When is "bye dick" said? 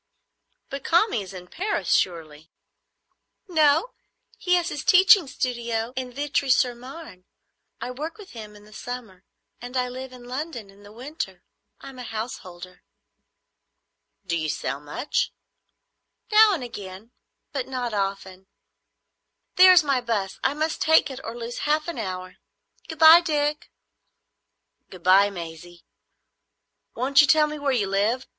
22.97-23.69